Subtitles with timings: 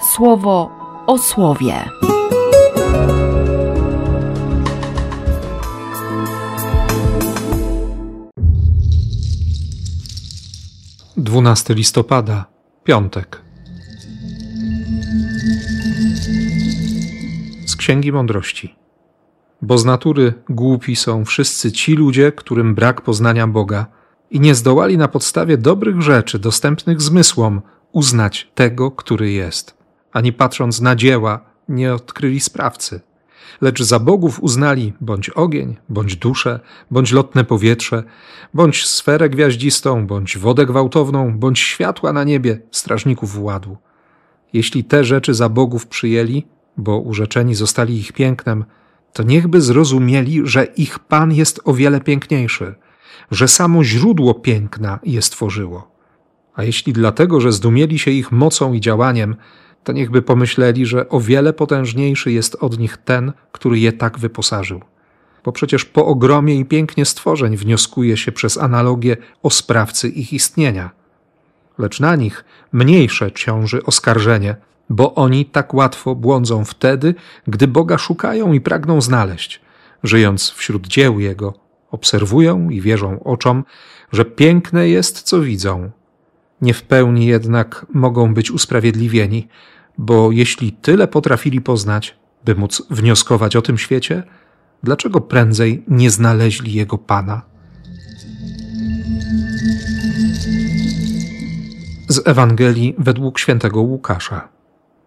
[0.00, 0.70] słowo
[1.06, 1.84] o słowie.
[11.16, 12.44] 12 listopada,
[12.84, 13.42] piątek.
[17.66, 18.74] Z Księgi Mądrości.
[19.62, 23.86] Bo z natury głupi są wszyscy ci ludzie, którym brak poznania Boga
[24.30, 27.62] i nie zdołali na podstawie dobrych rzeczy dostępnych zmysłom
[27.92, 29.79] uznać tego, który jest,
[30.12, 33.00] ani patrząc na dzieła, nie odkryli sprawcy
[33.60, 36.60] lecz za bogów uznali bądź ogień, bądź duszę,
[36.90, 38.04] bądź lotne powietrze,
[38.54, 43.76] bądź sferę gwiaździstą, bądź wodę gwałtowną, bądź światła na niebie, strażników władu.
[44.52, 46.46] Jeśli te rzeczy za bogów przyjęli,
[46.76, 48.64] bo urzeczeni zostali ich pięknem,
[49.12, 52.74] to niechby zrozumieli, że ich Pan jest o wiele piękniejszy,
[53.30, 55.90] że samo źródło piękna je stworzyło.
[56.54, 59.36] A jeśli dlatego, że zdumieli się ich mocą i działaniem,
[59.84, 64.80] to niechby pomyśleli, że o wiele potężniejszy jest od nich ten, który je tak wyposażył.
[65.44, 70.90] Bo przecież po ogromie i pięknie stworzeń wnioskuje się przez analogię o sprawcy ich istnienia.
[71.78, 74.56] Lecz na nich mniejsze ciąży oskarżenie,
[74.90, 77.14] bo oni tak łatwo błądzą wtedy,
[77.46, 79.60] gdy Boga szukają i pragną znaleźć,
[80.02, 81.54] żyjąc wśród dzieł Jego,
[81.90, 83.64] obserwują i wierzą oczom,
[84.12, 85.90] że piękne jest, co widzą,
[86.62, 89.48] nie w pełni jednak mogą być usprawiedliwieni,
[89.98, 94.22] bo jeśli tyle potrafili poznać, by móc wnioskować o tym świecie,
[94.82, 97.42] dlaczego prędzej nie znaleźli jego Pana?
[102.08, 104.48] Z Ewangelii według świętego Łukasza.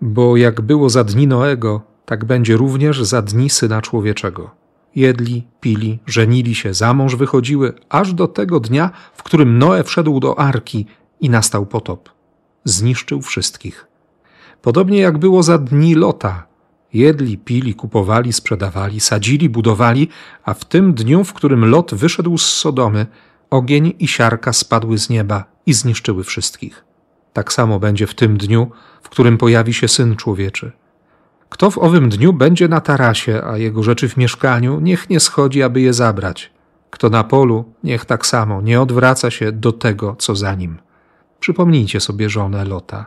[0.00, 4.50] Bo jak było za dni Noego, tak będzie również za dni Syna Człowieczego.
[4.96, 10.20] Jedli, pili, żenili się, za mąż wychodziły, aż do tego dnia, w którym Noe wszedł
[10.20, 10.86] do arki
[11.20, 12.08] i nastał potop.
[12.64, 13.86] Zniszczył wszystkich.
[14.62, 16.46] Podobnie jak było za dni Lota.
[16.92, 20.08] Jedli, pili, kupowali, sprzedawali, sadzili, budowali,
[20.44, 23.06] a w tym dniu, w którym Lot wyszedł z Sodomy,
[23.50, 26.84] ogień i siarka spadły z nieba i zniszczyły wszystkich.
[27.32, 28.70] Tak samo będzie w tym dniu,
[29.02, 30.72] w którym pojawi się Syn Człowieczy.
[31.48, 35.62] Kto w owym dniu będzie na tarasie, a jego rzeczy w mieszkaniu, niech nie schodzi,
[35.62, 36.50] aby je zabrać.
[36.90, 40.78] Kto na polu, niech tak samo nie odwraca się do tego, co za nim.
[41.40, 43.06] Przypomnijcie sobie żonę Lota.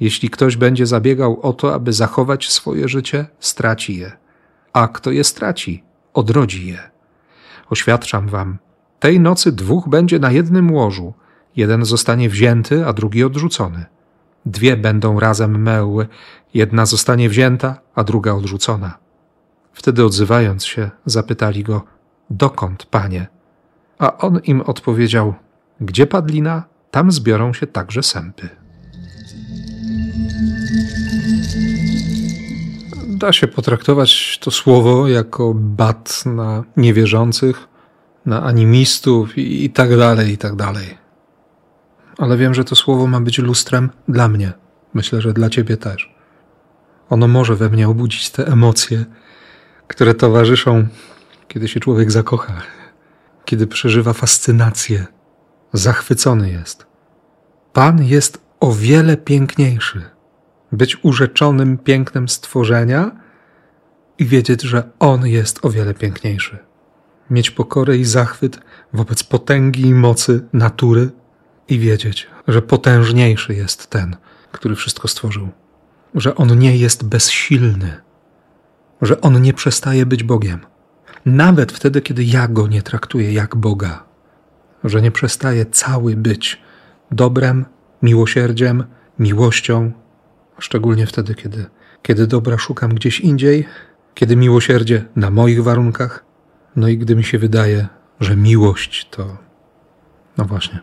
[0.00, 4.12] Jeśli ktoś będzie zabiegał o to, aby zachować swoje życie, straci je,
[4.72, 5.82] a kto je straci,
[6.14, 6.90] odrodzi je.
[7.70, 8.58] Oświadczam wam,
[9.00, 11.14] tej nocy dwóch będzie na jednym łożu,
[11.56, 13.84] jeden zostanie wzięty, a drugi odrzucony.
[14.46, 16.08] Dwie będą razem meły,
[16.54, 18.98] jedna zostanie wzięta, a druga odrzucona.
[19.72, 21.82] Wtedy odzywając się, zapytali go:
[22.30, 23.26] Dokąd, panie?
[23.98, 25.34] A on im odpowiedział:
[25.80, 28.48] Gdzie padlina, tam zbiorą się także sępy.
[33.08, 37.68] Da się potraktować to słowo jako bat na niewierzących,
[38.26, 40.98] na animistów i, i tak dalej, i tak dalej.
[42.18, 44.52] Ale wiem, że to słowo ma być lustrem dla mnie.
[44.94, 46.14] Myślę, że dla ciebie też.
[47.10, 49.04] Ono może we mnie obudzić te emocje,
[49.88, 50.86] które towarzyszą,
[51.48, 52.62] kiedy się człowiek zakocha,
[53.44, 55.06] kiedy przeżywa fascynację
[55.74, 56.86] zachwycony jest.
[57.72, 60.02] Pan jest o wiele piękniejszy.
[60.72, 63.10] Być urzeczonym pięknem stworzenia
[64.18, 66.58] i wiedzieć, że On jest o wiele piękniejszy.
[67.30, 68.60] Mieć pokorę i zachwyt
[68.92, 71.10] wobec potęgi i mocy natury
[71.68, 74.16] i wiedzieć, że potężniejszy jest ten,
[74.52, 75.48] który wszystko stworzył.
[76.14, 78.00] Że On nie jest bezsilny,
[79.02, 80.60] że On nie przestaje być Bogiem.
[81.26, 84.13] Nawet wtedy, kiedy ja go nie traktuję jak Boga
[84.84, 86.62] że nie przestaje cały być
[87.10, 87.64] dobrem,
[88.02, 88.84] miłosierdziem,
[89.18, 89.92] miłością,
[90.58, 91.66] szczególnie wtedy, kiedy,
[92.02, 93.66] kiedy dobra szukam gdzieś indziej,
[94.14, 96.24] kiedy miłosierdzie na moich warunkach,
[96.76, 97.88] no i gdy mi się wydaje,
[98.20, 99.36] że miłość to,
[100.38, 100.80] no właśnie,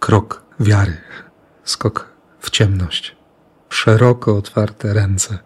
[0.00, 0.96] krok wiary,
[1.64, 2.08] skok
[2.40, 3.16] w ciemność,
[3.68, 5.38] szeroko otwarte ręce,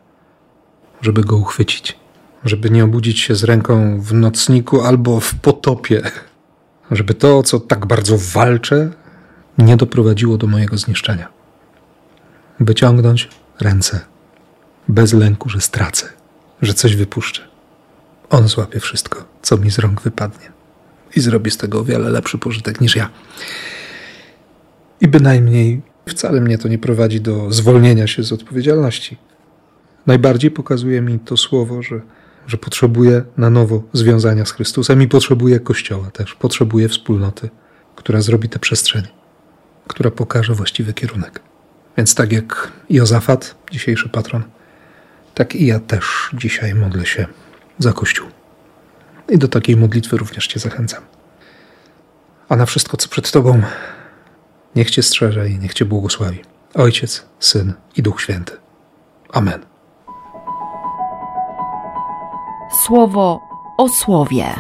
[1.01, 1.99] żeby go uchwycić,
[2.45, 6.03] żeby nie obudzić się z ręką w nocniku albo w potopie
[6.93, 8.91] żeby to, co tak bardzo walczę,
[9.59, 11.29] nie doprowadziło do mojego zniszczenia.
[12.61, 13.29] Wyciągnąć
[13.61, 14.01] ręce
[14.89, 16.07] bez lęku, że stracę,
[16.63, 17.43] że coś wypuszczę.
[18.31, 20.53] On złapie wszystko, co mi z rąk wypadnie
[21.17, 23.11] i zrobi z tego o wiele lepszy pożytek niż ja.
[25.01, 29.17] I bynajmniej wcale mnie to nie prowadzi do zwolnienia się z odpowiedzialności.
[30.07, 32.01] Najbardziej pokazuje mi to słowo, że
[32.47, 37.51] że potrzebuje na nowo związania z Chrystusem i potrzebuje Kościoła też, potrzebuje wspólnoty,
[37.97, 39.03] która zrobi tę przestrzeń,
[39.89, 41.41] która pokaże właściwy kierunek.
[41.97, 44.43] Więc tak jak Jozafat, dzisiejszy patron,
[45.35, 47.27] tak i ja też dzisiaj modlę się
[47.79, 48.27] za Kościół.
[49.29, 51.03] I do takiej modlitwy również Cię zachęcam.
[52.49, 53.63] A na wszystko, co przed Tobą,
[54.77, 56.43] niech Cię strzeże i niech Cię błogosławi.
[56.75, 58.53] Ojciec, Syn i Duch Święty.
[59.33, 59.72] Amen.
[62.87, 63.41] Słowo
[63.77, 64.55] o słowie.